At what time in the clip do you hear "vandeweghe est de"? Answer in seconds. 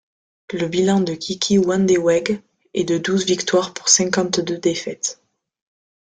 1.59-2.97